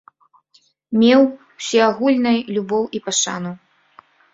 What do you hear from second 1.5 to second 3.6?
усеагульнай любоў і пашану.